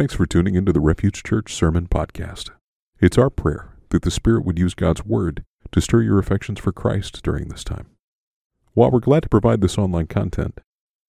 [0.00, 2.48] Thanks for tuning into the Refuge Church Sermon Podcast.
[3.02, 6.72] It's our prayer that the Spirit would use God's Word to stir your affections for
[6.72, 7.84] Christ during this time.
[8.72, 10.58] While we're glad to provide this online content,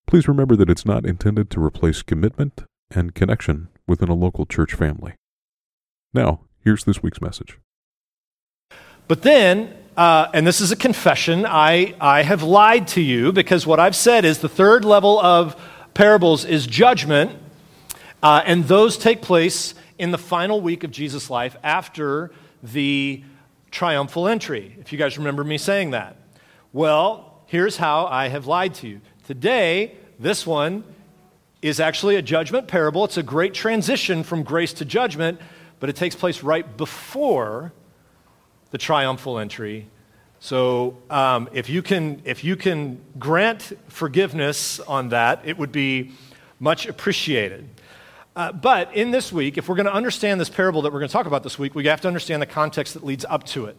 [0.08, 4.74] please remember that it's not intended to replace commitment and connection within a local church
[4.74, 5.14] family.
[6.14, 7.58] Now, here's this week's message.
[9.08, 13.66] But then, uh, and this is a confession, I, I have lied to you because
[13.66, 15.56] what I've said is the third level of
[15.94, 17.32] parables is judgment,
[18.22, 22.32] uh, and those take place in the final week of Jesus' life after
[22.64, 23.24] the
[23.72, 26.18] triumphal entry, if you guys remember me saying that.
[26.74, 29.02] Well, here's how I have lied to you.
[29.26, 30.84] Today, this one
[31.62, 33.06] is actually a judgment parable.
[33.06, 35.40] It's a great transition from grace to judgment,
[35.80, 37.72] but it takes place right before
[38.72, 39.88] the triumphal entry.
[40.40, 46.12] So um, if, you can, if you can grant forgiveness on that, it would be
[46.60, 47.70] much appreciated.
[48.36, 51.10] Uh, but in this week, if we're going to understand this parable that we're going
[51.10, 53.66] to talk about this week, we have to understand the context that leads up to
[53.66, 53.76] it.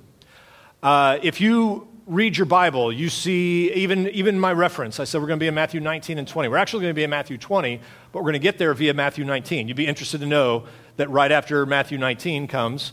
[0.83, 5.29] Uh, if you read your Bible, you see, even, even my reference, I said we're
[5.29, 6.49] going to be in Matthew 19 and 20.
[6.49, 8.93] We're actually going to be in Matthew 20, but we're going to get there via
[8.93, 9.69] Matthew 19.
[9.69, 10.67] You'd be interested to know
[10.97, 12.93] that right after Matthew 19 comes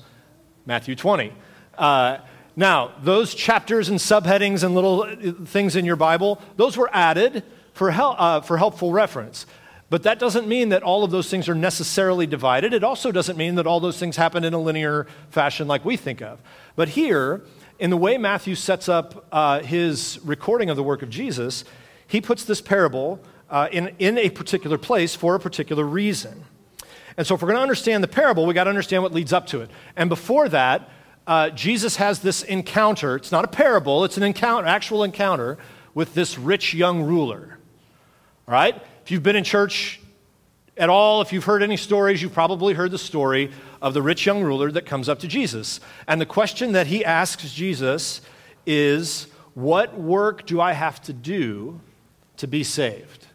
[0.65, 1.33] Matthew 20.
[1.77, 2.19] Uh,
[2.55, 7.43] now, those chapters and subheadings and little uh, things in your Bible, those were added
[7.73, 9.45] for, hel- uh, for helpful reference.
[9.89, 12.73] But that doesn't mean that all of those things are necessarily divided.
[12.73, 15.97] It also doesn't mean that all those things happen in a linear fashion like we
[15.97, 16.39] think of.
[16.75, 17.41] But here,
[17.79, 21.63] in the way Matthew sets up uh, his recording of the work of Jesus,
[22.05, 26.45] he puts this parable uh, in, in a particular place for a particular reason.
[27.17, 29.33] And so, if we're going to understand the parable, we got to understand what leads
[29.33, 29.71] up to it.
[29.95, 30.89] And before that,
[31.25, 33.15] uh, Jesus has this encounter.
[33.15, 35.57] It's not a parable, it's an encounter, actual encounter
[35.93, 37.57] with this rich young ruler.
[38.47, 38.81] All right?
[39.09, 39.99] If you've been in church
[40.77, 43.49] at all, if you've heard any stories, you've probably heard the story
[43.81, 45.79] of the rich young ruler that comes up to Jesus.
[46.07, 48.21] And the question that he asks Jesus
[48.67, 49.25] is,
[49.55, 51.81] What work do I have to do
[52.37, 53.25] to be saved?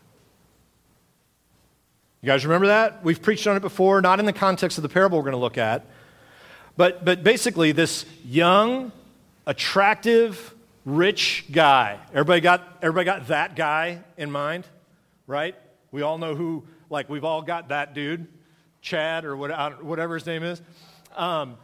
[2.22, 3.02] You guys remember that?
[3.02, 5.38] We've preached on it before, not in the context of the parable we're going to
[5.38, 5.86] look at.
[6.76, 8.92] But, but basically, this young,
[9.44, 10.54] attractive,
[10.84, 11.98] rich guy.
[12.10, 14.68] Everybody got, everybody got that guy in mind,
[15.26, 15.56] right?
[15.94, 18.26] We all know who, like, we've all got that dude,
[18.80, 20.60] Chad or what, whatever his name is.
[21.14, 21.56] Um,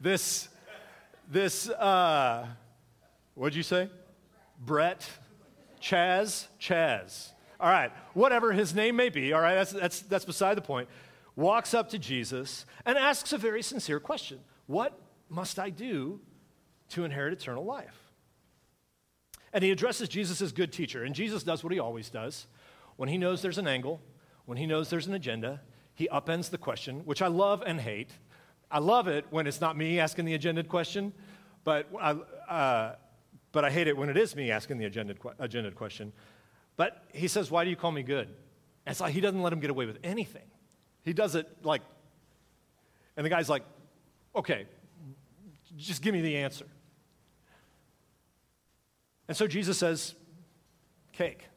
[0.00, 0.48] this,
[1.30, 2.46] this, uh,
[3.34, 3.90] what'd you say?
[4.58, 5.06] Brett,
[5.78, 7.32] Chaz, Chaz.
[7.60, 10.88] All right, whatever his name may be, all right, that's, that's, that's beside the point.
[11.34, 14.98] Walks up to Jesus and asks a very sincere question What
[15.28, 16.18] must I do
[16.92, 18.10] to inherit eternal life?
[19.52, 22.46] And he addresses Jesus as good teacher, and Jesus does what he always does.
[22.96, 24.00] When he knows there's an angle,
[24.46, 25.60] when he knows there's an agenda,
[25.94, 28.10] he upends the question, which I love and hate.
[28.70, 31.12] I love it when it's not me asking the agenda question,
[31.64, 32.10] but I,
[32.48, 32.96] uh,
[33.52, 36.12] but I hate it when it is me asking the agenda, agenda question.
[36.76, 38.28] But he says, Why do you call me good?
[38.28, 40.44] And it's like he doesn't let him get away with anything.
[41.02, 41.82] He does it like,
[43.16, 43.62] and the guy's like,
[44.34, 44.66] Okay,
[45.76, 46.66] just give me the answer.
[49.28, 50.14] And so Jesus says,
[51.12, 51.48] Cake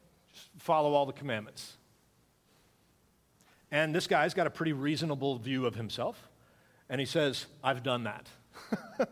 [0.60, 1.76] follow all the commandments.
[3.70, 6.28] And this guy's got a pretty reasonable view of himself.
[6.88, 8.28] And he says, I've done that.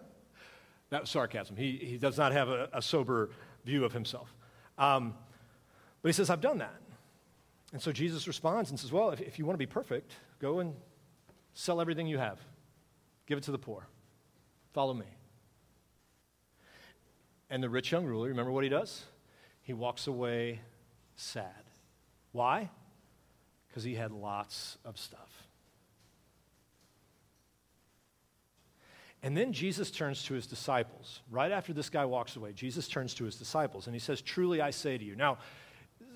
[0.91, 1.57] that was sarcasm.
[1.57, 3.31] He, he does not have a, a sober
[3.65, 4.35] view of himself.
[4.77, 5.15] Um,
[6.03, 6.75] but he says, I've done that.
[7.73, 10.59] And so Jesus responds and says, Well, if, if you want to be perfect, go
[10.59, 10.75] and
[11.55, 12.39] sell everything you have,
[13.27, 13.87] give it to the poor,
[14.73, 15.07] follow me.
[17.51, 19.05] And the rich young ruler, remember what he does?
[19.63, 20.61] He walks away
[21.21, 21.65] sad.
[22.33, 22.71] Why?
[23.69, 25.49] Because he had lots of stuff.
[29.23, 31.23] And then Jesus turns to his disciples.
[31.31, 34.61] Right after this guy walks away, Jesus turns to his disciples and he says, Truly
[34.61, 35.17] I say to you.
[35.17, 35.39] Now,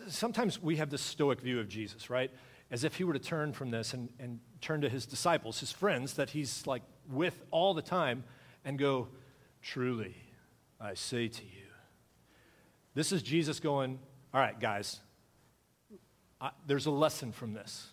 [0.09, 2.31] sometimes we have this stoic view of Jesus, right?
[2.71, 5.73] As if he were to turn from this and, and turn to his disciples, his
[5.73, 8.23] friends that he's like with all the time,
[8.65, 9.09] and go,
[9.61, 10.15] Truly
[10.81, 11.63] I say to you.
[12.95, 13.99] This is Jesus going,
[14.35, 15.01] all right, guys,
[16.41, 17.89] I, there's a lesson from this.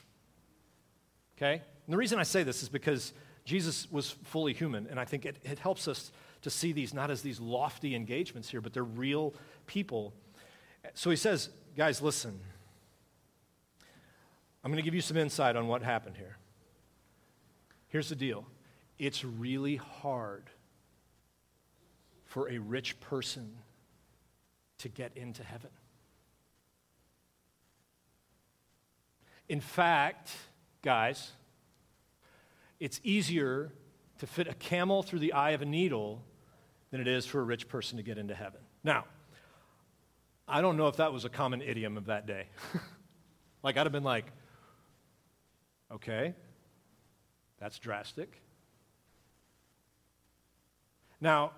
[1.37, 1.53] Okay?
[1.53, 3.13] And the reason I say this is because
[3.45, 7.11] Jesus was fully human, and I think it, it helps us to see these not
[7.11, 9.33] as these lofty engagements here, but they're real
[9.67, 10.13] people.
[10.93, 12.39] So he says, guys, listen.
[14.63, 16.37] I'm going to give you some insight on what happened here.
[17.87, 18.45] Here's the deal
[18.97, 20.49] it's really hard
[22.25, 23.55] for a rich person
[24.79, 25.71] to get into heaven.
[29.49, 30.31] In fact,
[30.83, 31.31] guys,
[32.79, 33.71] it's easier
[34.19, 36.23] to fit a camel through the eye of a needle
[36.91, 38.61] than it is for a rich person to get into heaven.
[38.83, 39.05] Now,
[40.47, 42.45] I don't know if that was a common idiom of that day.
[43.63, 44.25] like, I'd have been like,
[45.91, 46.35] okay,
[47.59, 48.41] that's drastic.
[51.19, 51.51] Now,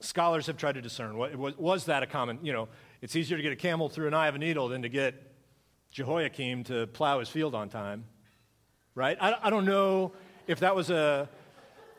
[0.00, 2.68] scholars have tried to discern was, was that a common, you know,
[3.00, 5.14] it's easier to get a camel through an eye of a needle than to get
[5.96, 8.04] Jehoiakim to plow his field on time,
[8.94, 9.16] right?
[9.18, 10.12] I, I don't know
[10.46, 11.26] if that was a,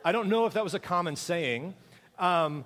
[0.06, 1.74] I don't know if that was a common saying.
[2.20, 2.64] Um,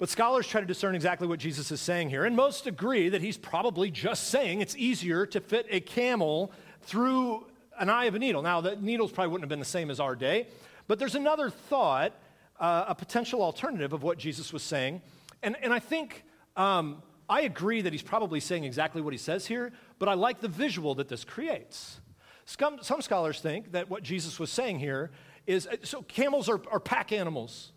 [0.00, 3.22] but scholars try to discern exactly what Jesus is saying here, and most agree that
[3.22, 6.50] he's probably just saying it's easier to fit a camel
[6.82, 7.46] through
[7.78, 8.42] an eye of a needle.
[8.42, 10.48] Now, the needles probably wouldn't have been the same as our day,
[10.88, 12.12] but there's another thought,
[12.58, 15.00] uh, a potential alternative of what Jesus was saying.
[15.44, 16.24] And, and I think
[16.56, 20.40] um, I agree that he's probably saying exactly what he says here, but I like
[20.40, 22.00] the visual that this creates.
[22.44, 25.12] Some, some scholars think that what Jesus was saying here
[25.46, 27.70] is so camels are, are pack animals,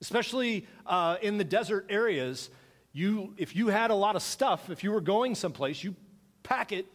[0.00, 2.48] especially uh, in the desert areas.
[2.94, 5.94] You, if you had a lot of stuff, if you were going someplace, you
[6.42, 6.86] pack it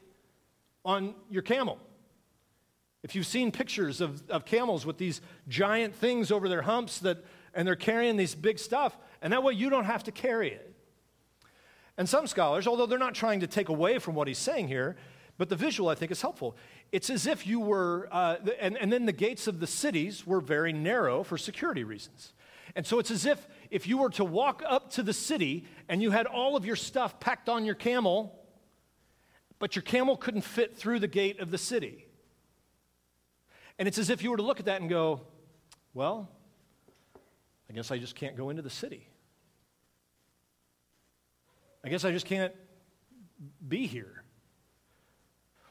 [0.84, 1.78] on your camel.
[3.04, 7.24] If you've seen pictures of, of camels with these giant things over their humps that,
[7.54, 10.69] and they're carrying these big stuff, and that way you don't have to carry it.
[12.00, 14.96] And some scholars, although they're not trying to take away from what he's saying here,
[15.38, 16.56] but the visual I think is helpful.
[16.94, 20.40] It's as if you were, uh, and, and then the gates of the cities were
[20.40, 22.32] very narrow for security reasons.
[22.74, 26.02] And so it's as if if you were to walk up to the city and
[26.02, 28.34] you had all of your stuff packed on your camel,
[29.60, 32.08] but your camel couldn't fit through the gate of the city.
[33.78, 35.20] And it's as if you were to look at that and go,
[35.94, 36.30] well,
[37.70, 39.10] I guess I just can't go into the city.
[41.84, 42.54] I guess I just can't
[43.68, 44.24] be here.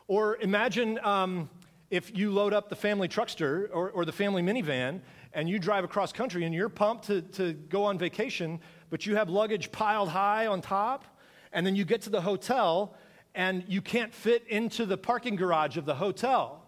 [0.07, 1.51] Or imagine um,
[1.91, 5.01] if you load up the family truckster or, or, the family minivan
[5.35, 9.17] and you drive across country and you're pumped to, to go on vacation, but you
[9.17, 11.05] have luggage piled high on top,
[11.53, 12.95] and then you get to the hotel
[13.35, 16.65] and you can't fit into the parking garage of the hotel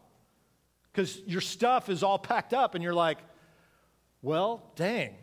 [0.93, 3.19] because your stuff is all packed up and you're like,
[4.23, 5.15] well, dang,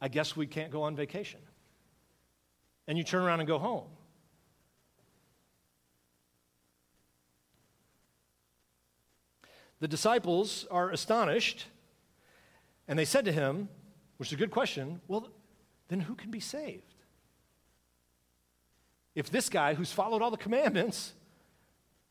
[0.00, 1.40] I guess we can't go on vacation.
[2.88, 3.84] And you turn around and go home.
[9.80, 11.66] The disciples are astonished
[12.88, 13.68] and they said to him,
[14.16, 15.28] which is a good question, well,
[15.88, 16.94] then who can be saved?
[19.14, 21.12] If this guy who's followed all the commandments,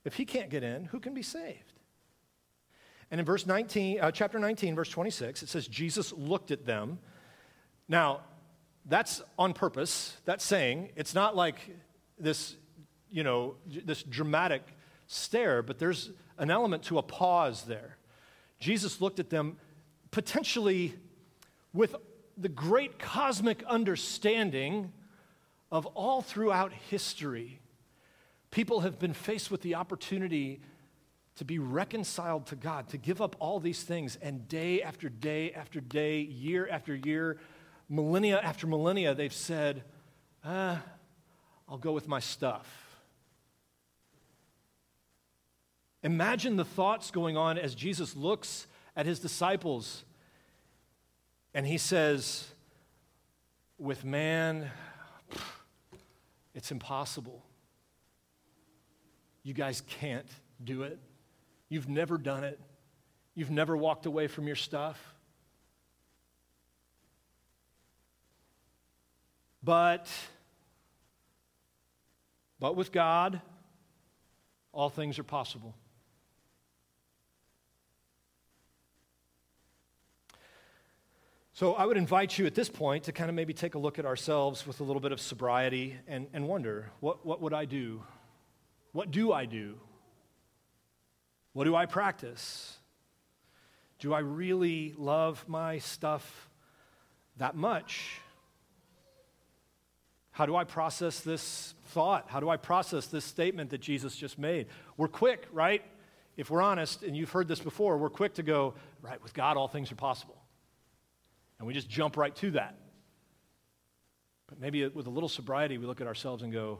[0.04, 1.74] if he can't get in, who can be saved?
[3.12, 7.00] And in verse 19, uh, chapter 19, verse 26, it says, Jesus looked at them.
[7.88, 8.22] Now,
[8.86, 10.16] that's on purpose.
[10.26, 11.60] That's saying it's not like
[12.20, 12.56] this,
[13.12, 14.64] you know, this dramatic
[15.08, 17.98] stare, but there's an element to a pause there.
[18.60, 19.58] Jesus looked at them
[20.12, 20.94] potentially
[21.74, 21.96] with
[22.38, 24.92] the great cosmic understanding
[25.72, 27.60] of all throughout history.
[28.52, 30.62] People have been faced with the opportunity
[31.36, 35.52] to be reconciled to God, to give up all these things, and day after day
[35.52, 37.38] after day, year after year,
[37.90, 39.84] millennia after millennia, they've said,
[40.44, 40.82] ah,
[41.68, 42.68] I'll go with my stuff.
[46.04, 50.04] Imagine the thoughts going on as Jesus looks at his disciples
[51.56, 52.48] and he says,
[53.80, 54.70] With man,
[56.54, 57.44] it's impossible.
[59.42, 60.28] You guys can't
[60.64, 61.00] do it.
[61.70, 62.60] You've never done it.
[63.34, 65.15] You've never walked away from your stuff.
[69.66, 70.08] But,
[72.60, 73.42] but with God,
[74.72, 75.74] all things are possible.
[81.54, 83.98] So I would invite you at this point to kind of maybe take a look
[83.98, 87.66] at ourselves with a little bit of sobriety and, and wonder what, what would I
[87.66, 88.04] do?
[88.92, 89.80] What do I do?
[91.54, 92.78] What do I practice?
[93.98, 96.50] Do I really love my stuff
[97.38, 98.20] that much?
[100.36, 102.26] How do I process this thought?
[102.28, 104.68] How do I process this statement that Jesus just made?
[104.98, 105.82] We're quick, right?
[106.36, 109.56] If we're honest, and you've heard this before, we're quick to go, right, with God,
[109.56, 110.36] all things are possible.
[111.58, 112.76] And we just jump right to that.
[114.48, 116.80] But maybe with a little sobriety, we look at ourselves and go,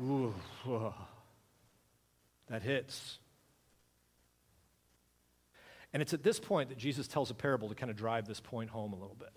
[0.00, 0.32] ooh,
[2.48, 3.18] that hits.
[5.92, 8.40] And it's at this point that Jesus tells a parable to kind of drive this
[8.40, 9.28] point home a little bit.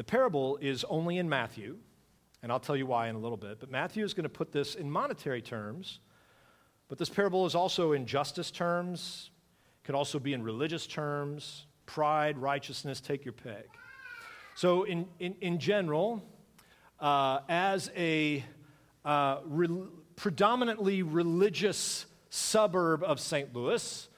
[0.00, 1.76] The parable is only in Matthew,
[2.42, 4.50] and I'll tell you why in a little bit, but Matthew is going to put
[4.50, 6.00] this in monetary terms
[6.88, 9.28] But this parable is also in justice terms,
[9.84, 13.68] could also be in religious terms, pride, righteousness, take your pick.
[14.54, 16.22] So, in, in, in general,
[16.98, 18.42] uh, as a
[19.04, 23.54] uh, re- predominantly religious suburb of St.
[23.54, 24.08] Louis,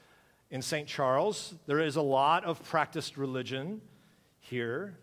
[0.49, 0.87] in St.
[0.87, 3.81] Charles, there is a lot of practiced religion
[4.39, 4.97] here.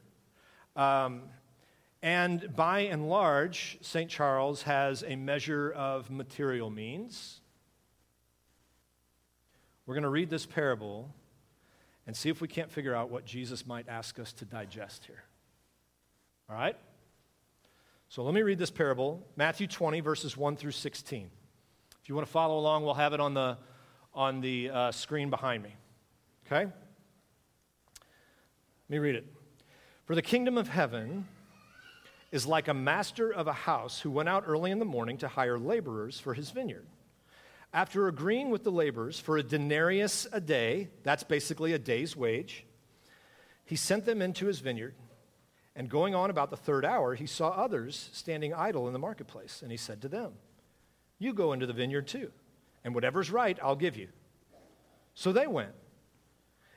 [0.76, 1.24] Um,
[2.02, 4.10] and by and large, St.
[4.10, 7.42] Charles has a measure of material means.
[9.86, 11.14] We're going to read this parable
[12.08, 15.24] and see if we can't figure out what Jesus might ask us to digest here.
[16.50, 16.78] All right?
[18.08, 21.30] So let me read this parable Matthew 20, verses 1 through 16.
[22.02, 23.58] If you want to follow along, we'll have it on the,
[24.14, 25.76] on the uh, screen behind me.
[26.48, 26.66] Okay?
[26.66, 26.74] Let
[28.90, 29.26] me read it.
[30.10, 31.28] For the kingdom of heaven
[32.32, 35.28] is like a master of a house who went out early in the morning to
[35.28, 36.88] hire laborers for his vineyard.
[37.76, 42.66] After agreeing with the laborers for a denarius a day, that's basically a day's wage,
[43.66, 44.96] he sent them into his vineyard.
[45.76, 49.62] And going on about the third hour, he saw others standing idle in the marketplace.
[49.62, 50.34] And he said to them,
[51.20, 52.32] You go into the vineyard too,
[52.84, 54.08] and whatever's right, I'll give you.
[55.14, 55.76] So they went.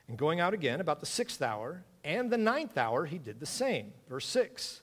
[0.07, 3.45] And going out again about the sixth hour and the ninth hour, he did the
[3.45, 3.93] same.
[4.09, 4.81] Verse 6.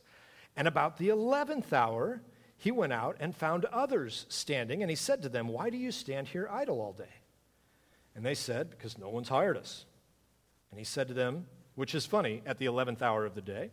[0.56, 2.22] And about the eleventh hour,
[2.56, 5.92] he went out and found others standing, and he said to them, Why do you
[5.92, 7.04] stand here idle all day?
[8.14, 9.86] And they said, Because no one's hired us.
[10.70, 13.70] And he said to them, which is funny, at the eleventh hour of the day,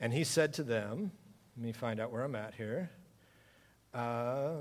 [0.00, 1.12] and he said to them,
[1.56, 2.90] let me find out where I'm at here.
[3.92, 4.54] Uh,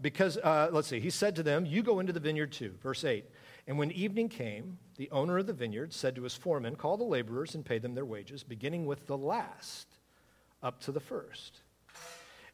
[0.00, 2.74] because, uh, let's see, he said to them, You go into the vineyard too.
[2.82, 3.24] Verse 8.
[3.66, 7.04] And when evening came, the owner of the vineyard said to his foreman, Call the
[7.04, 9.88] laborers and pay them their wages, beginning with the last
[10.62, 11.60] up to the first.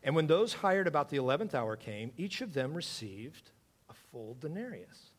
[0.02, 3.50] And when those hired about the eleventh hour came, each of them received
[3.88, 5.10] a full denarius.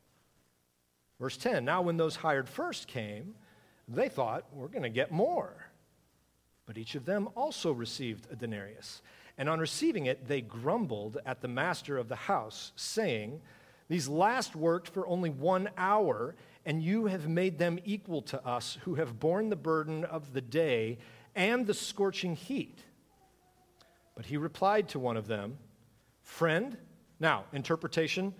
[1.19, 3.35] Verse 10 Now, when those hired first came,
[3.87, 5.53] they thought, We're going to get more.
[6.65, 9.01] But each of them also received a denarius.
[9.37, 13.41] And on receiving it, they grumbled at the master of the house, saying,
[13.93, 16.33] These last worked for only one hour,
[16.65, 20.41] and you have made them equal to us who have borne the burden of the
[20.41, 20.97] day
[21.35, 22.79] and the scorching heat.
[24.15, 25.59] But he replied to one of them,
[26.23, 26.75] Friend.
[27.19, 28.33] Now, interpretation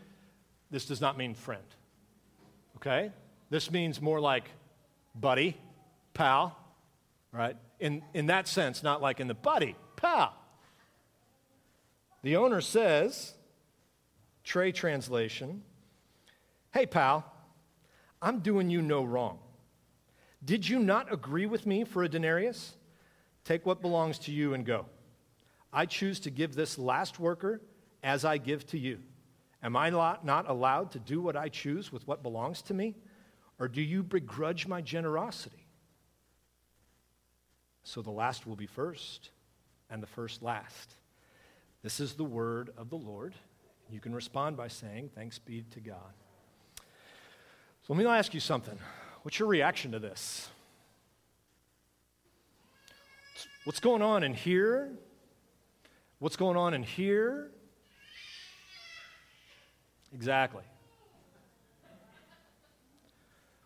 [0.71, 1.61] this does not mean friend.
[2.77, 3.11] Okay?
[3.51, 4.49] This means more like
[5.13, 5.55] buddy,
[6.15, 6.57] pal,
[7.31, 7.57] right?
[7.79, 10.33] In, in that sense, not like in the buddy, pal.
[12.23, 13.35] The owner says,
[14.43, 15.63] Trey translation,
[16.73, 17.23] Hey, pal,
[18.21, 19.37] I'm doing you no wrong.
[20.43, 22.73] Did you not agree with me for a denarius?
[23.43, 24.87] Take what belongs to you and go.
[25.71, 27.61] I choose to give this last worker
[28.01, 28.99] as I give to you.
[29.61, 32.95] Am I not allowed to do what I choose with what belongs to me?
[33.59, 35.67] Or do you begrudge my generosity?
[37.83, 39.29] So the last will be first,
[39.89, 40.95] and the first last.
[41.83, 43.35] This is the word of the Lord.
[43.93, 46.13] You can respond by saying, Thanks be to God.
[46.77, 48.75] So let me ask you something.
[49.21, 50.49] What's your reaction to this?
[53.65, 54.89] What's going on in here?
[56.17, 57.51] What's going on in here?
[60.11, 60.63] Exactly.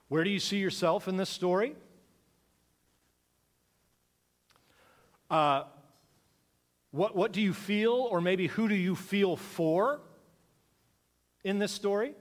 [0.10, 1.74] Where do you see yourself in this story?
[5.32, 5.64] Uh,
[6.92, 10.02] what, what do you feel, or maybe who do you feel for
[11.48, 12.14] in this story?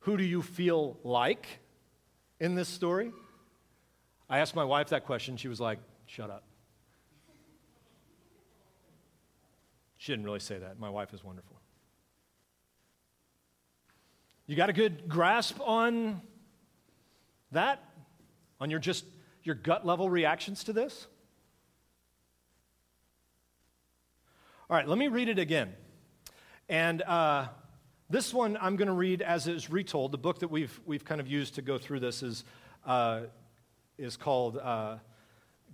[0.00, 1.46] Who do you feel like
[2.38, 3.10] in this story?
[4.30, 5.36] I asked my wife that question.
[5.36, 6.44] She was like, shut up.
[9.96, 10.78] She didn't really say that.
[10.78, 11.60] My wife is wonderful.
[14.46, 16.20] You got a good grasp on
[17.50, 17.82] that?
[18.60, 19.04] On your just
[19.42, 21.08] your gut level reactions to this?
[24.70, 25.74] All right, let me read it again.
[26.72, 27.48] And uh,
[28.08, 30.10] this one I'm going to read as it is retold.
[30.10, 32.44] The book that we've, we've kind of used to go through this is
[32.86, 33.24] uh,
[33.98, 34.96] is called uh,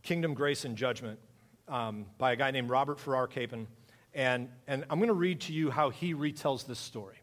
[0.03, 1.21] Kingdom, Grace, and Judgment
[1.69, 3.69] um, by a guy named Robert Farrar Capon.
[4.13, 7.19] And, and I'm going to read to you how he retells this story,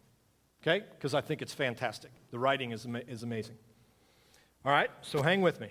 [0.63, 0.85] okay?
[0.91, 2.11] Because I think it's fantastic.
[2.31, 3.57] The writing is, is amazing.
[4.63, 5.67] All right, so hang with me.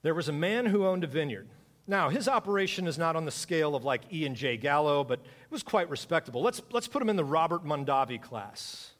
[0.00, 1.48] There was a man who owned a vineyard.
[1.86, 5.20] Now, his operation is not on the scale of like E and J Gallo, but
[5.20, 6.42] it was quite respectable.
[6.42, 8.92] Let's, let's put him in the Robert Mondavi class.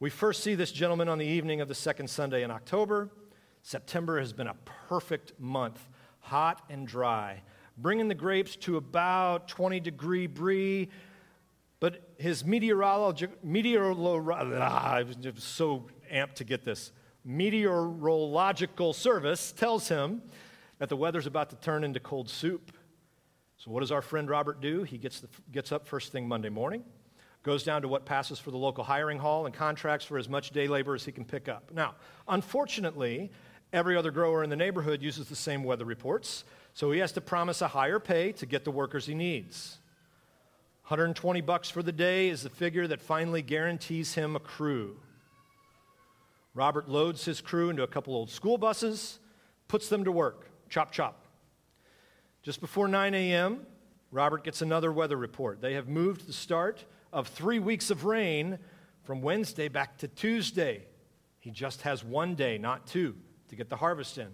[0.00, 3.10] We first see this gentleman on the evening of the second Sunday in October.
[3.62, 4.56] September has been a
[4.88, 5.86] perfect month,
[6.20, 7.42] hot and dry.
[7.76, 10.88] bringing the grapes to about 20 degree Brix.
[11.80, 15.02] But his meteorological, meteorolo, ah,
[15.36, 16.92] so amped to get this.
[17.24, 20.22] Meteorological service tells him
[20.84, 22.70] that the weather's about to turn into cold soup.
[23.56, 24.82] So, what does our friend Robert do?
[24.82, 26.84] He gets, the, gets up first thing Monday morning,
[27.42, 30.50] goes down to what passes for the local hiring hall, and contracts for as much
[30.50, 31.70] day labor as he can pick up.
[31.72, 31.94] Now,
[32.28, 33.30] unfortunately,
[33.72, 37.22] every other grower in the neighborhood uses the same weather reports, so he has to
[37.22, 39.78] promise a higher pay to get the workers he needs.
[40.88, 44.98] 120 bucks for the day is the figure that finally guarantees him a crew.
[46.52, 49.18] Robert loads his crew into a couple old school buses,
[49.66, 50.50] puts them to work.
[50.68, 51.26] Chop, chop.
[52.42, 53.66] Just before 9 a.m.,
[54.10, 55.60] Robert gets another weather report.
[55.60, 58.58] They have moved the start of three weeks of rain
[59.02, 60.84] from Wednesday back to Tuesday.
[61.40, 63.16] He just has one day, not two,
[63.48, 64.28] to get the harvest in.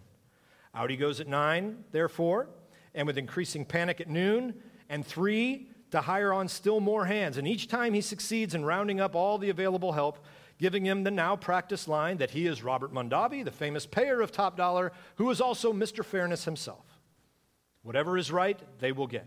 [0.74, 2.48] Out he goes at 9, therefore,
[2.94, 4.54] and with increasing panic at noon,
[4.88, 7.36] and 3 to hire on still more hands.
[7.36, 10.24] And each time he succeeds in rounding up all the available help,
[10.60, 14.30] giving him the now practiced line that he is Robert Mondavi, the famous payer of
[14.30, 16.04] top dollar, who is also Mr.
[16.04, 16.84] Fairness himself.
[17.82, 19.26] Whatever is right, they will get.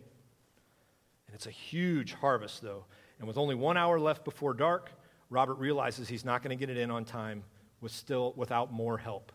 [1.26, 2.86] And it's a huge harvest, though.
[3.18, 4.92] And with only one hour left before dark,
[5.32, 7.44] Robert realizes he's not going to get it in on time
[7.82, 9.32] with still, without more help.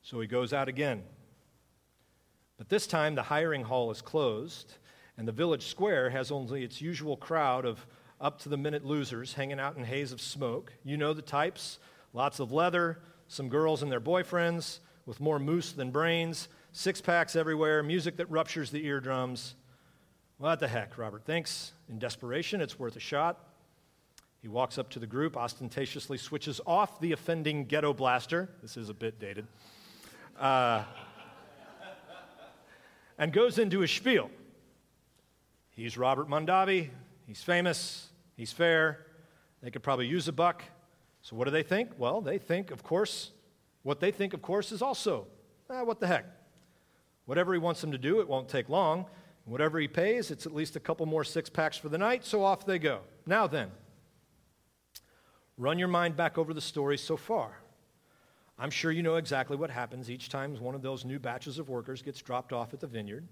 [0.00, 1.02] So he goes out again.
[2.56, 4.78] But this time, the hiring hall is closed,
[5.18, 7.86] and the village square has only its usual crowd of
[8.20, 10.72] up to the minute losers hanging out in haze of smoke.
[10.84, 11.78] You know the types
[12.12, 12.98] lots of leather,
[13.28, 18.30] some girls and their boyfriends with more mousse than brains, six packs everywhere, music that
[18.30, 19.54] ruptures the eardrums.
[20.38, 21.72] What the heck, Robert thinks.
[21.88, 23.38] In desperation, it's worth a shot.
[24.40, 28.48] He walks up to the group, ostentatiously switches off the offending ghetto blaster.
[28.62, 29.46] This is a bit dated.
[30.38, 30.84] Uh,
[33.18, 34.30] and goes into his spiel.
[35.70, 36.88] He's Robert Mondavi.
[37.26, 38.09] He's famous.
[38.40, 39.04] He's fair.
[39.62, 40.62] They could probably use a buck.
[41.20, 41.90] So, what do they think?
[41.98, 43.32] Well, they think, of course,
[43.82, 45.26] what they think, of course, is also,
[45.68, 46.24] eh, what the heck?
[47.26, 49.04] Whatever he wants them to do, it won't take long.
[49.44, 52.42] Whatever he pays, it's at least a couple more six packs for the night, so
[52.42, 53.00] off they go.
[53.26, 53.70] Now then,
[55.58, 57.58] run your mind back over the story so far.
[58.58, 61.68] I'm sure you know exactly what happens each time one of those new batches of
[61.68, 63.28] workers gets dropped off at the vineyard.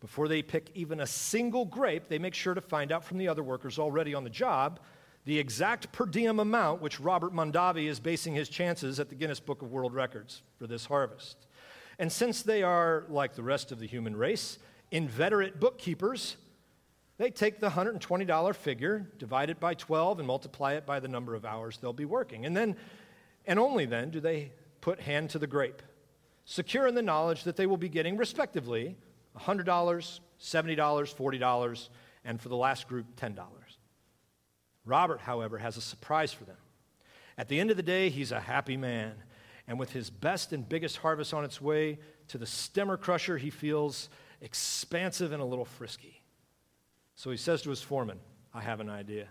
[0.00, 3.28] Before they pick even a single grape, they make sure to find out from the
[3.28, 4.80] other workers already on the job
[5.26, 9.40] the exact per diem amount which Robert Mondavi is basing his chances at the Guinness
[9.40, 11.46] Book of World Records for this harvest.
[11.98, 14.58] And since they are, like the rest of the human race,
[14.92, 16.36] inveterate bookkeepers,
[17.18, 21.34] they take the $120 figure, divide it by 12, and multiply it by the number
[21.34, 22.46] of hours they'll be working.
[22.46, 22.76] And then,
[23.46, 25.82] and only then, do they put hand to the grape,
[26.44, 28.96] secure in the knowledge that they will be getting, respectively,
[29.38, 29.64] $100,
[30.40, 31.88] $70, $40,
[32.24, 33.36] and for the last group, $10.
[34.84, 36.56] Robert, however, has a surprise for them.
[37.38, 39.14] At the end of the day, he's a happy man.
[39.68, 43.50] And with his best and biggest harvest on its way to the stemmer crusher, he
[43.50, 44.08] feels
[44.40, 46.22] expansive and a little frisky.
[47.16, 48.20] So he says to his foreman,
[48.54, 49.26] I have an idea.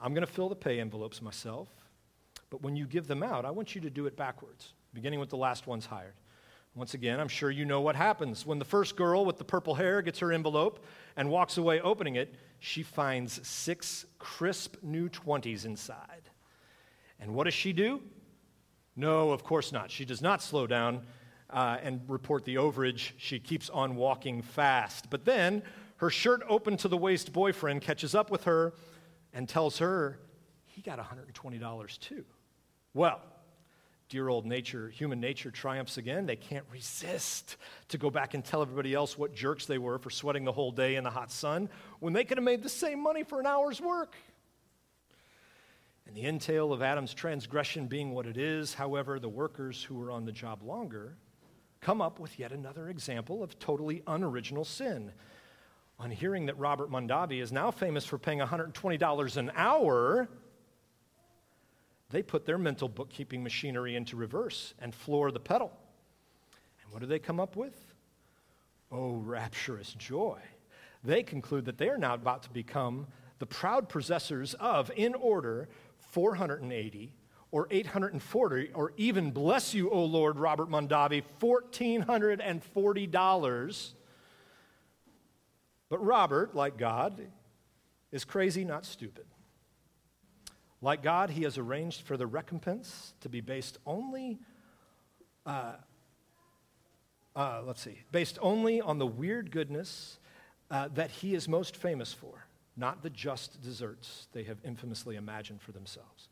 [0.00, 1.68] I'm going to fill the pay envelopes myself,
[2.50, 5.30] but when you give them out, I want you to do it backwards, beginning with
[5.30, 6.14] the last ones hired.
[6.78, 8.46] Once again, I'm sure you know what happens.
[8.46, 10.84] When the first girl with the purple hair gets her envelope
[11.16, 16.30] and walks away opening it, she finds six crisp new 20s inside.
[17.18, 18.00] And what does she do?
[18.94, 19.90] No, of course not.
[19.90, 21.02] She does not slow down
[21.50, 23.10] uh, and report the overage.
[23.16, 25.10] She keeps on walking fast.
[25.10, 25.64] But then
[25.96, 28.72] her shirt open to the waist boyfriend catches up with her
[29.32, 30.20] and tells her
[30.64, 32.24] he got $120 too.
[32.94, 33.20] Well,
[34.08, 36.26] dear old nature, human nature triumphs again.
[36.26, 37.56] They can't resist
[37.88, 40.72] to go back and tell everybody else what jerks they were for sweating the whole
[40.72, 41.68] day in the hot sun
[42.00, 44.16] when they could have made the same money for an hour's work.
[46.06, 50.10] And the entail of Adam's transgression being what it is, however, the workers who were
[50.10, 51.16] on the job longer
[51.82, 55.12] come up with yet another example of totally unoriginal sin.
[55.98, 60.28] On hearing that Robert Mondavi is now famous for paying $120 an hour,
[62.10, 65.70] they put their mental bookkeeping machinery into reverse and floor the pedal.
[66.82, 67.76] And what do they come up with?
[68.90, 70.38] Oh, rapturous joy.
[71.04, 73.06] They conclude that they are now about to become
[73.38, 75.68] the proud possessors of, in order,
[76.10, 77.12] 480
[77.50, 83.92] or 840, or even, bless you, O Lord, Robert Mondavi, $1,440.
[85.88, 87.22] But Robert, like God,
[88.12, 89.24] is crazy, not stupid.
[90.80, 94.38] Like God, He has arranged for the recompense to be based only
[95.46, 95.72] uh,
[97.38, 100.18] uh, let's see, based only on the weird goodness
[100.72, 105.62] uh, that he is most famous for, not the just desserts they have infamously imagined
[105.62, 106.28] for themselves.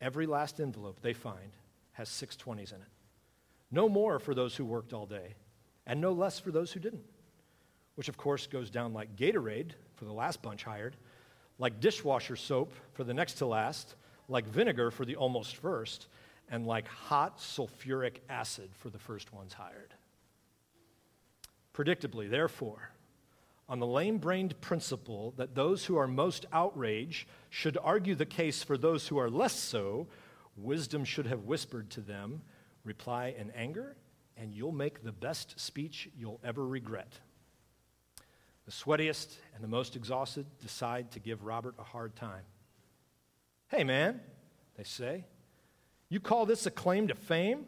[0.00, 1.52] Every last envelope they find
[1.92, 2.88] has six twenties in it.
[3.70, 5.34] No more for those who worked all day,
[5.86, 7.04] and no less for those who didn't,
[7.94, 10.96] which of course goes down like Gatorade for the last bunch hired,
[11.60, 13.94] like dishwasher soap for the next to last,
[14.28, 16.08] like vinegar for the almost first,
[16.50, 19.94] and like hot sulfuric acid for the first ones hired.
[21.74, 22.90] Predictably, therefore,
[23.68, 28.62] on the lame brained principle that those who are most outraged should argue the case
[28.62, 30.08] for those who are less so,
[30.56, 32.40] wisdom should have whispered to them,
[32.84, 33.96] reply in anger,
[34.36, 37.20] and you'll make the best speech you'll ever regret.
[38.70, 42.44] The sweatiest and the most exhausted decide to give Robert a hard time.
[43.66, 44.20] Hey, man,
[44.76, 45.24] they say,
[46.08, 47.66] you call this a claim to fame?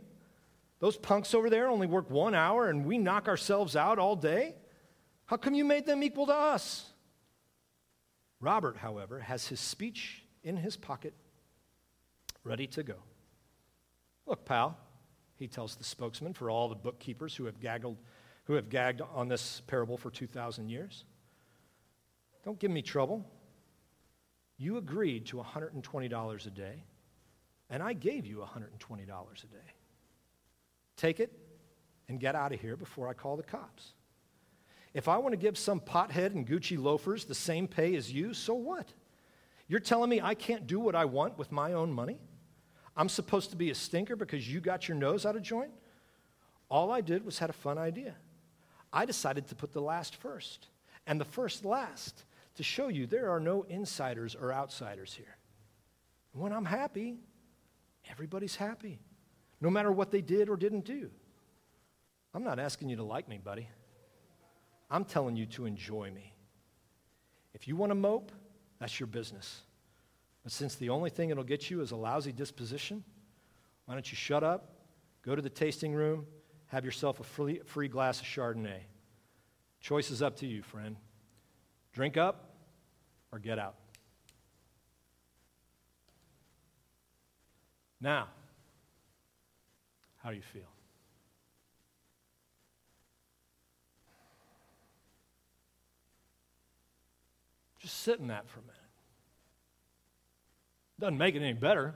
[0.79, 4.55] Those punks over there only work one hour and we knock ourselves out all day?
[5.27, 6.85] How come you made them equal to us?
[8.39, 11.15] Robert, however, has his speech in his pocket,
[12.45, 12.99] ready to go.
[14.25, 14.79] Look, pal,
[15.37, 17.97] he tells the spokesman for all the bookkeepers who have, gaggled,
[18.45, 21.05] who have gagged on this parable for 2,000 years.
[22.45, 23.25] Don't give me trouble.
[24.59, 26.85] You agreed to $120 a day,
[27.71, 29.57] and I gave you $120 a day.
[30.97, 31.33] Take it
[32.09, 33.95] and get out of here before I call the cops.
[34.95, 38.35] If I want to give some pothead and Gucci loafers the same pay as you,
[38.35, 38.93] so what?
[39.69, 42.19] You're telling me I can't do what I want with my own money?
[42.95, 45.71] I'm supposed to be a stinker because you got your nose out of joint?
[46.69, 48.15] All I did was had a fun idea.
[48.93, 50.69] I decided to put the last first
[51.07, 52.25] and the first last
[52.57, 55.37] to show you there are no insiders or outsiders here.
[56.33, 57.19] When I'm happy,
[58.11, 58.99] everybody's happy,
[59.61, 61.11] no matter what they did or didn't do.
[62.35, 63.69] I'm not asking you to like me, buddy.
[64.91, 66.35] I'm telling you to enjoy me.
[67.55, 68.33] If you want to mope,
[68.79, 69.63] that's your business.
[70.43, 73.05] But since the only thing it'll get you is a lousy disposition,
[73.87, 74.73] why don't you shut up,
[75.25, 76.27] go to the tasting room,
[76.73, 78.81] have yourself a free, free glass of Chardonnay?
[79.83, 80.97] Choice is up to you, friend.
[81.93, 82.55] Drink up
[83.31, 83.75] or get out.
[88.01, 88.29] Now,
[90.23, 90.63] how do you feel?
[97.81, 98.77] Just sit in that for a minute.
[100.99, 101.95] Doesn't make it any better.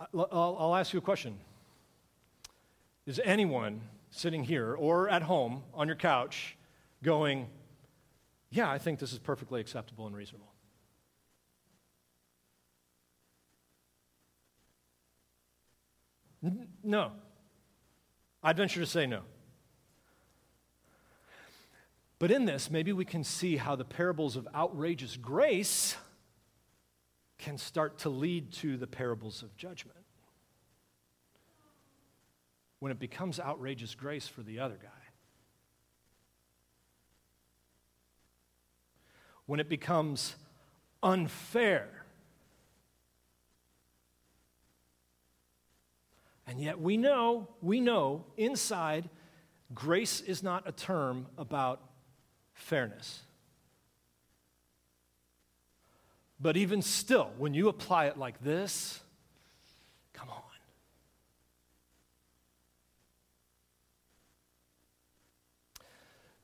[0.00, 1.38] I'll, I'll ask you a question.
[3.06, 3.80] Is anyone
[4.10, 6.56] sitting here or at home on your couch
[7.02, 7.48] going,
[8.50, 10.52] Yeah, I think this is perfectly acceptable and reasonable?
[16.82, 17.12] No.
[18.42, 19.22] I'd venture to say no.
[22.18, 25.96] But in this, maybe we can see how the parables of outrageous grace
[27.38, 29.98] can start to lead to the parables of judgment.
[32.78, 34.88] When it becomes outrageous grace for the other guy.
[39.46, 40.34] When it becomes
[41.02, 41.88] unfair.
[46.46, 49.08] And yet we know, we know inside,
[49.74, 51.80] grace is not a term about
[52.54, 53.22] fairness.
[56.38, 59.00] But even still, when you apply it like this,
[60.12, 60.42] come on.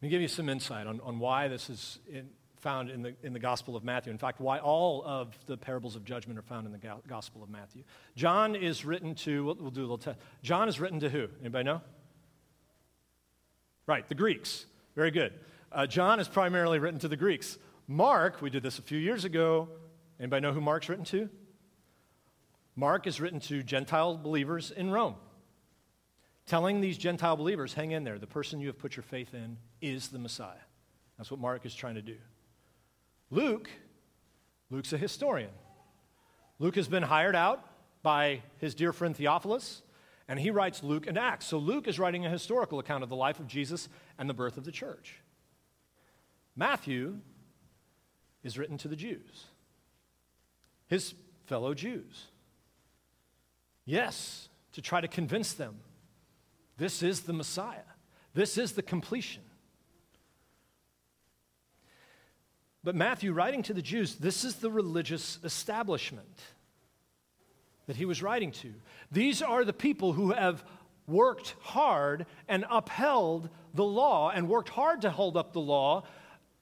[0.00, 2.28] Let me give you some insight on, on why this is in,
[2.62, 4.12] found in the, in the Gospel of Matthew.
[4.12, 7.50] In fact, why all of the parables of judgment are found in the Gospel of
[7.50, 7.82] Matthew.
[8.16, 10.18] John is written to, we'll, we'll do a little test.
[10.42, 11.28] John is written to who?
[11.40, 11.82] Anybody know?
[13.86, 14.64] Right, the Greeks.
[14.94, 15.32] Very good.
[15.70, 17.58] Uh, John is primarily written to the Greeks.
[17.88, 19.68] Mark, we did this a few years ago.
[20.22, 21.28] Anybody know who Mark's written to?
[22.76, 25.16] Mark is written to Gentile believers in Rome,
[26.46, 29.58] telling these Gentile believers, hang in there, the person you have put your faith in
[29.80, 30.62] is the Messiah.
[31.18, 32.16] That's what Mark is trying to do.
[33.30, 33.68] Luke,
[34.70, 35.50] Luke's a historian.
[36.60, 37.66] Luke has been hired out
[38.04, 39.82] by his dear friend Theophilus,
[40.28, 41.46] and he writes Luke and Acts.
[41.46, 44.56] So Luke is writing a historical account of the life of Jesus and the birth
[44.56, 45.20] of the church.
[46.54, 47.18] Matthew
[48.44, 49.46] is written to the Jews,
[50.92, 51.14] his
[51.46, 52.26] fellow Jews.
[53.86, 55.76] Yes, to try to convince them
[56.76, 57.88] this is the Messiah,
[58.34, 59.42] this is the completion.
[62.84, 66.38] But Matthew, writing to the Jews, this is the religious establishment.
[67.86, 68.72] that he was writing to.
[69.10, 70.64] These are the people who have
[71.06, 76.04] worked hard and upheld the law and worked hard to hold up the law.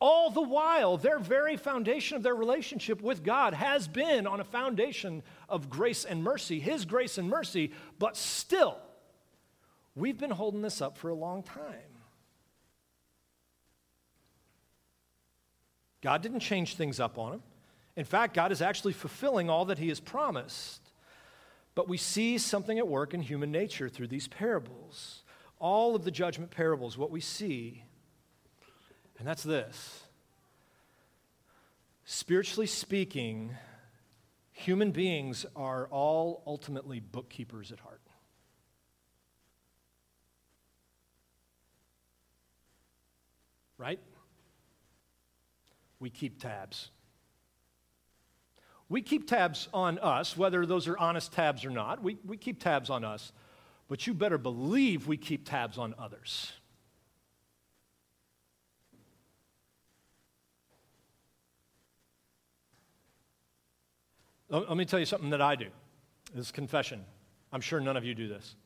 [0.01, 4.45] All the while, their very foundation of their relationship with God has been on a
[4.45, 8.79] foundation of grace and mercy, His grace and mercy, but still,
[9.95, 11.75] we've been holding this up for a long time.
[16.01, 17.43] God didn't change things up on them.
[17.95, 20.81] In fact, God is actually fulfilling all that He has promised.
[21.75, 25.25] But we see something at work in human nature through these parables.
[25.59, 27.85] All of the judgment parables, what we see,
[29.21, 30.03] and that's this.
[32.07, 33.55] Spiritually speaking,
[34.51, 38.01] human beings are all ultimately bookkeepers at heart.
[43.77, 44.01] Right?
[45.99, 46.89] We keep tabs.
[48.89, 52.03] We keep tabs on us, whether those are honest tabs or not.
[52.03, 53.33] We, we keep tabs on us.
[53.87, 56.53] But you better believe we keep tabs on others.
[64.51, 65.67] Let me tell you something that I do.
[66.35, 67.05] This is confession.
[67.53, 68.57] I'm sure none of you do this.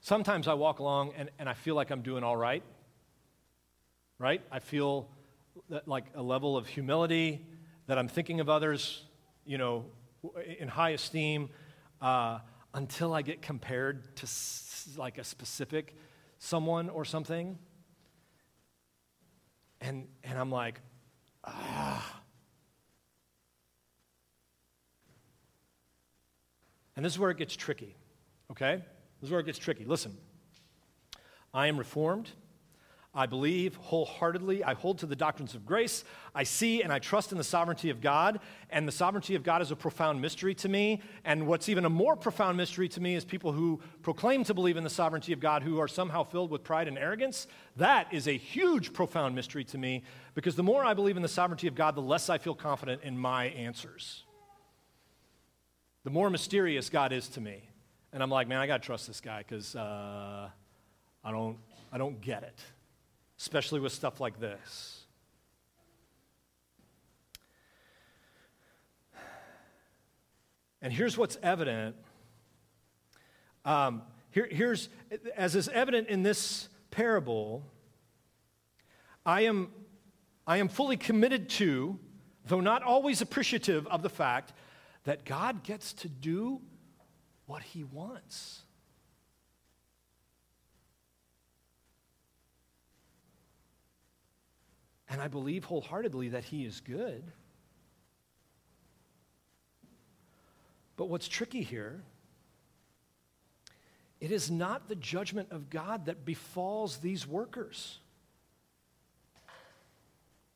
[0.00, 2.62] Sometimes I walk along and, and I feel like I'm doing all right.
[4.18, 4.40] Right?
[4.50, 5.10] I feel
[5.84, 7.44] like a level of humility,
[7.86, 9.04] that I'm thinking of others
[9.44, 9.84] you know,
[10.58, 11.50] in high esteem
[12.00, 12.38] uh,
[12.72, 15.94] until I get compared to s- like a specific
[16.38, 17.58] someone or something.
[19.82, 20.80] And, and I'm like,
[21.44, 22.19] ah.
[26.96, 27.96] And this is where it gets tricky,
[28.50, 28.76] okay?
[29.20, 29.84] This is where it gets tricky.
[29.84, 30.16] Listen,
[31.52, 32.30] I am reformed.
[33.12, 34.62] I believe wholeheartedly.
[34.62, 36.04] I hold to the doctrines of grace.
[36.32, 38.38] I see and I trust in the sovereignty of God.
[38.70, 41.02] And the sovereignty of God is a profound mystery to me.
[41.24, 44.76] And what's even a more profound mystery to me is people who proclaim to believe
[44.76, 47.48] in the sovereignty of God who are somehow filled with pride and arrogance.
[47.76, 51.28] That is a huge, profound mystery to me because the more I believe in the
[51.28, 54.22] sovereignty of God, the less I feel confident in my answers.
[56.04, 57.62] The more mysterious God is to me.
[58.12, 60.48] And I'm like, man, I got to trust this guy because uh,
[61.24, 61.56] I, don't,
[61.92, 62.58] I don't get it
[63.40, 65.00] especially with stuff like this.
[70.82, 71.96] And here's what's evident.
[73.64, 74.90] Um, here, here's,
[75.34, 77.62] as is evident in this parable,
[79.24, 79.70] I am,
[80.46, 81.98] I am fully committed to,
[82.46, 84.52] though not always appreciative of the fact,
[85.10, 86.60] that God gets to do
[87.46, 88.62] what he wants.
[95.08, 97.24] And I believe wholeheartedly that He is good.
[100.96, 102.04] But what's tricky here,
[104.20, 107.98] it is not the judgment of God that befalls these workers.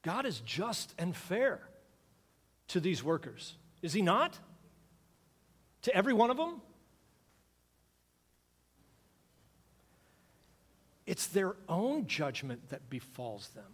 [0.03, 1.61] God is just and fair
[2.69, 3.57] to these workers.
[3.85, 4.37] Is He not?
[5.83, 6.61] To every one of them?
[11.07, 13.65] It's their own judgment that befalls them.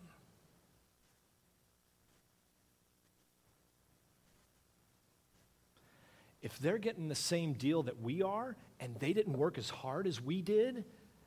[6.42, 10.06] if they're getting the same deal that we are and they didn't work as hard
[10.06, 10.84] as we did,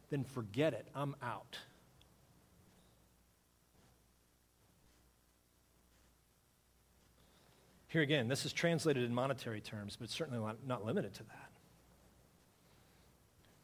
[0.10, 0.88] then forget it.
[0.96, 1.58] I'm out.
[7.94, 11.50] Here again, this is translated in monetary terms, but certainly not, limited to that.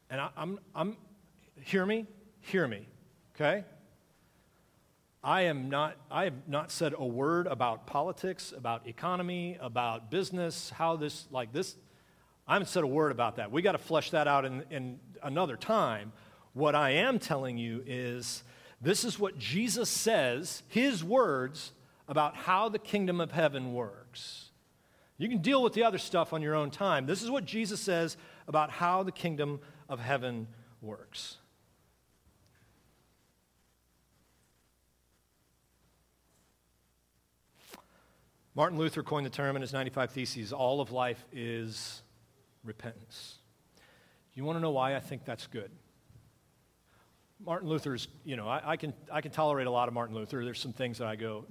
[0.08, 0.96] And I, I'm, I'm,
[1.62, 2.06] hear me,
[2.38, 2.86] hear me,
[3.34, 3.64] okay?
[5.24, 10.70] I am not, I have not said a word about politics, about economy, about business,
[10.70, 11.74] how this, like this.
[12.46, 13.50] I haven't said a word about that.
[13.50, 16.12] We got to flesh that out in, in another time.
[16.52, 18.44] What I am telling you is
[18.80, 21.72] this is what Jesus says, his words
[22.10, 24.50] about how the kingdom of heaven works.
[25.16, 27.06] You can deal with the other stuff on your own time.
[27.06, 28.16] This is what Jesus says
[28.48, 30.48] about how the kingdom of heaven
[30.82, 31.36] works.
[38.56, 42.02] Martin Luther coined the term in his 95 Theses all of life is
[42.64, 43.36] repentance.
[44.34, 45.70] You want to know why I think that's good?
[47.44, 50.44] Martin Luther's, you know, I, I, can, I can tolerate a lot of Martin Luther.
[50.44, 51.46] There's some things that I go,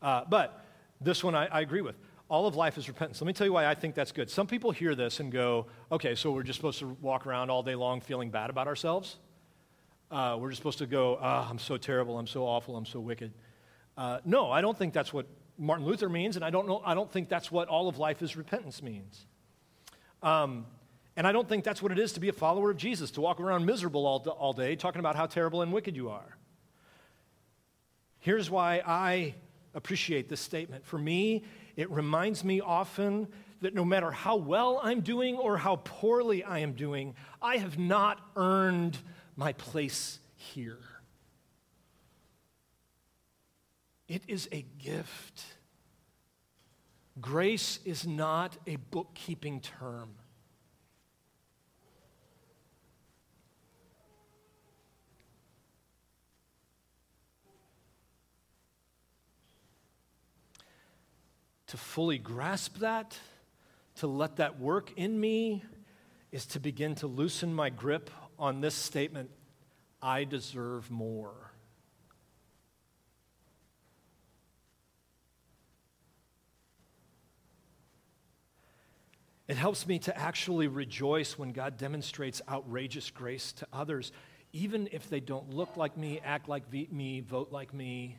[0.00, 0.64] uh, but
[1.00, 1.96] this one I, I agree with.
[2.28, 3.20] All of life is repentance.
[3.20, 4.30] Let me tell you why I think that's good.
[4.30, 7.62] Some people hear this and go, okay, so we're just supposed to walk around all
[7.62, 9.18] day long feeling bad about ourselves?
[10.10, 13.00] Uh, we're just supposed to go, oh, I'm so terrible, I'm so awful, I'm so
[13.00, 13.32] wicked.
[13.96, 15.26] Uh, no, I don't think that's what
[15.58, 18.22] Martin Luther means, and I don't, know, I don't think that's what all of life
[18.22, 19.26] is repentance means.
[20.22, 20.66] Um,
[21.16, 23.20] and I don't think that's what it is to be a follower of Jesus, to
[23.20, 26.36] walk around miserable all, all day, talking about how terrible and wicked you are.
[28.18, 29.34] Here's why I
[29.74, 30.86] appreciate this statement.
[30.86, 31.44] For me,
[31.76, 33.28] it reminds me often
[33.60, 37.78] that no matter how well I'm doing or how poorly I am doing, I have
[37.78, 38.96] not earned
[39.36, 40.78] my place here.
[44.08, 45.42] It is a gift.
[47.20, 50.10] Grace is not a bookkeeping term.
[61.72, 63.16] To fully grasp that,
[63.96, 65.64] to let that work in me,
[66.30, 69.30] is to begin to loosen my grip on this statement
[70.02, 71.32] I deserve more.
[79.48, 84.12] It helps me to actually rejoice when God demonstrates outrageous grace to others,
[84.52, 88.18] even if they don't look like me, act like me, vote like me,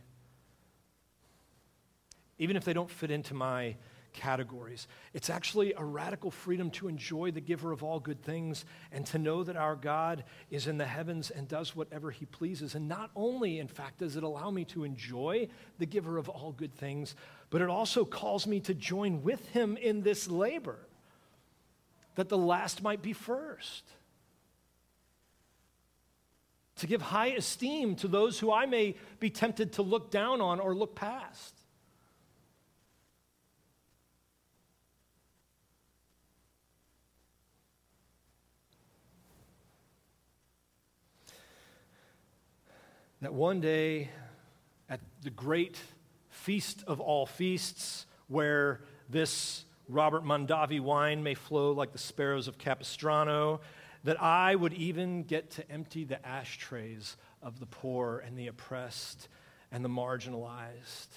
[2.38, 3.76] even if they don't fit into my
[4.14, 4.88] categories.
[5.14, 9.18] It's actually a radical freedom to enjoy the giver of all good things and to
[9.18, 12.76] know that our God is in the heavens and does whatever he pleases.
[12.76, 15.48] And not only, in fact, does it allow me to enjoy
[15.80, 17.16] the giver of all good things,
[17.50, 20.80] but it also calls me to join with him in this labor
[22.16, 23.84] that the last might be first.
[26.78, 30.60] To give high esteem to those who I may be tempted to look down on
[30.60, 31.63] or look past.
[43.24, 44.10] That one day
[44.90, 45.80] at the great
[46.30, 52.58] feast of all feasts, where this Robert Mondavi wine may flow like the sparrows of
[52.58, 53.62] Capistrano,
[54.04, 59.30] that I would even get to empty the ashtrays of the poor and the oppressed
[59.72, 61.08] and the marginalized,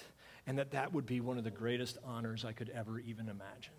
[0.45, 3.73] and that that would be one of the greatest honors I could ever even imagine.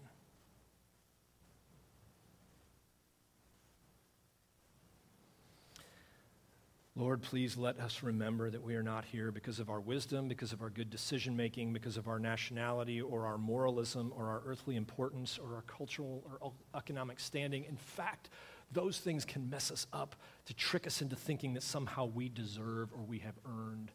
[6.98, 10.52] Lord, please let us remember that we are not here because of our wisdom, because
[10.52, 14.74] of our good decision making, because of our nationality or our moralism or our earthly
[14.74, 17.64] importance or our cultural or economic standing.
[17.66, 18.30] In fact,
[18.72, 22.92] those things can mess us up to trick us into thinking that somehow we deserve
[22.92, 23.92] or we have earned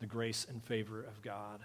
[0.00, 1.60] the grace and favor of God.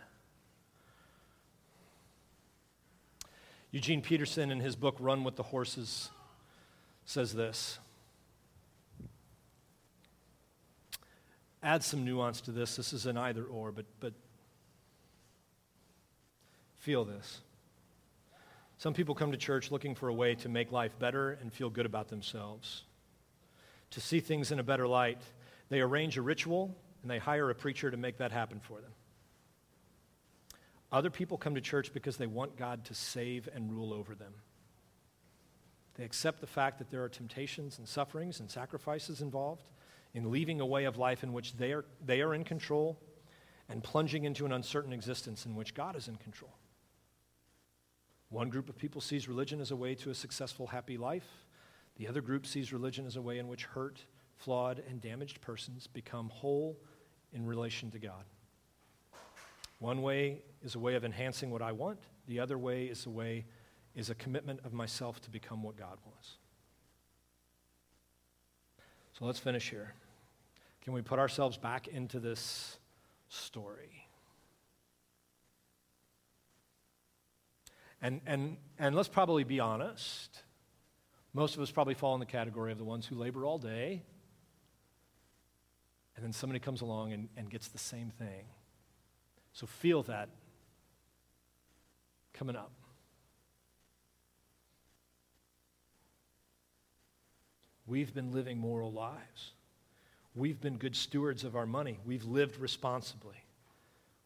[3.72, 6.10] Eugene Peterson, in his book Run with the Horses,
[7.06, 7.80] says this.
[11.64, 12.76] Add some nuance to this.
[12.76, 14.14] This is an either or, but, but
[16.80, 17.42] feel this.
[18.78, 21.70] Some people come to church looking for a way to make life better and feel
[21.70, 22.84] good about themselves.
[23.92, 25.22] To see things in a better light,
[25.70, 28.92] they arrange a ritual and they hire a preacher to make that happen for them.
[30.92, 34.34] Other people come to church because they want God to save and rule over them.
[35.96, 39.64] They accept the fact that there are temptations and sufferings and sacrifices involved
[40.14, 43.00] in leaving a way of life in which they are, they are in control
[43.70, 46.54] and plunging into an uncertain existence in which God is in control.
[48.30, 51.28] One group of people sees religion as a way to a successful, happy life.
[51.98, 55.88] The other group sees religion as a way in which hurt, flawed, and damaged persons
[55.88, 56.78] become whole
[57.34, 58.26] in relation to God.
[59.80, 63.10] One way is a way of enhancing what I want, the other way is a
[63.10, 63.46] way
[63.96, 66.38] is a commitment of myself to become what God wants.
[69.22, 69.94] So let's finish here.
[70.82, 72.80] Can we put ourselves back into this
[73.30, 74.08] story?
[78.02, 80.42] And, and, and let's probably be honest.
[81.36, 84.02] Most of us probably fall in the category of the ones who labor all day,
[86.16, 88.46] and then somebody comes along and, and gets the same thing.
[89.54, 90.30] So feel that
[92.34, 92.72] coming up.
[97.88, 99.52] We've been living moral lives.
[100.36, 102.00] We've been good stewards of our money.
[102.06, 103.36] We've lived responsibly.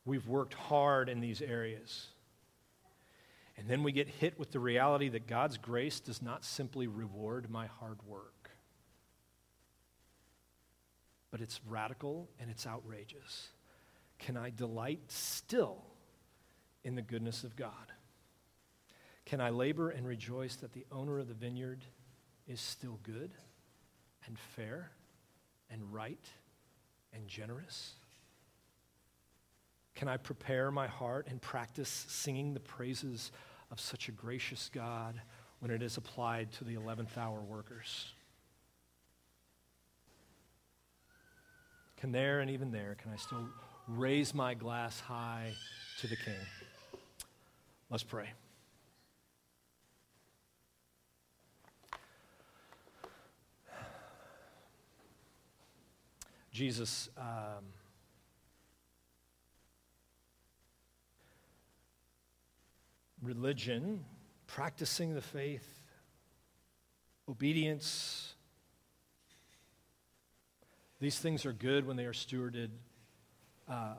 [0.05, 2.07] We've worked hard in these areas.
[3.57, 7.49] And then we get hit with the reality that God's grace does not simply reward
[7.49, 8.51] my hard work,
[11.31, 13.49] but it's radical and it's outrageous.
[14.19, 15.77] Can I delight still
[16.83, 17.93] in the goodness of God?
[19.25, 21.83] Can I labor and rejoice that the owner of the vineyard
[22.47, 23.31] is still good
[24.25, 24.91] and fair
[25.69, 26.25] and right
[27.13, 27.93] and generous?
[29.95, 33.31] Can I prepare my heart and practice singing the praises
[33.71, 35.19] of such a gracious God
[35.59, 38.13] when it is applied to the 11th hour workers.
[41.97, 43.47] Can there and even there, can I still
[43.87, 45.53] raise my glass high
[46.01, 46.35] to the King?
[47.89, 48.29] Let's pray.
[56.55, 57.65] Jesus, um,
[63.21, 64.05] religion,
[64.47, 65.67] practicing the faith,
[67.27, 68.35] obedience,
[71.01, 72.69] these things are good when they are stewarded
[73.67, 73.95] uh,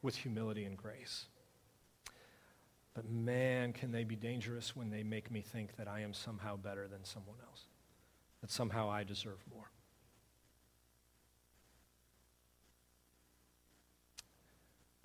[0.00, 1.26] with humility and grace.
[2.94, 6.56] But man, can they be dangerous when they make me think that I am somehow
[6.56, 7.64] better than someone else,
[8.40, 9.70] that somehow I deserve more.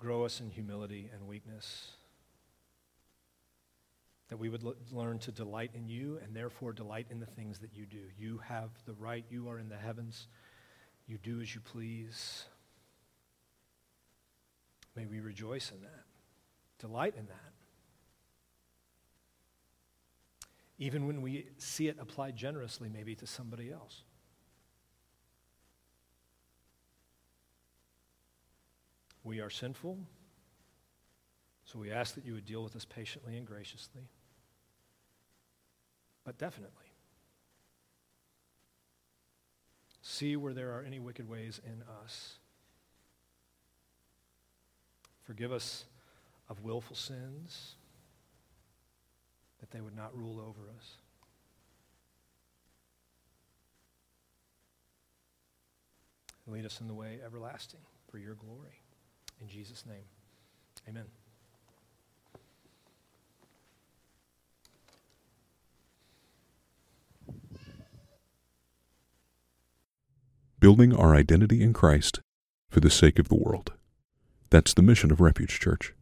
[0.06, 1.88] Grow us in humility and weakness.
[4.28, 7.58] That we would l- learn to delight in you and therefore delight in the things
[7.58, 8.02] that you do.
[8.16, 10.28] You have the right, you are in the heavens,
[11.08, 12.44] you do as you please.
[14.94, 16.04] May we rejoice in that,
[16.78, 17.52] delight in that.
[20.78, 24.04] Even when we see it applied generously, maybe to somebody else.
[29.26, 29.98] We are sinful,
[31.64, 34.02] so we ask that you would deal with us patiently and graciously.
[36.22, 36.92] But definitely,
[40.00, 42.36] see where there are any wicked ways in us.
[45.24, 45.86] Forgive us
[46.48, 47.74] of willful sins,
[49.58, 50.98] that they would not rule over us.
[56.46, 58.85] Lead us in the way everlasting for your glory.
[59.40, 60.04] In Jesus' name,
[60.88, 61.04] amen.
[70.58, 72.20] Building our identity in Christ
[72.70, 73.72] for the sake of the world.
[74.50, 75.92] That's the mission of Refuge Church.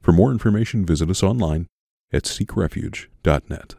[0.00, 1.66] For more information, visit us online
[2.12, 3.74] at seekrefuge.net.